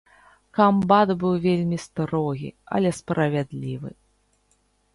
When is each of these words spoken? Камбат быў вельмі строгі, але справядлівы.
Камбат 0.59 1.09
быў 1.23 1.33
вельмі 1.43 1.77
строгі, 1.85 2.49
але 2.79 2.89
справядлівы. 3.03 3.89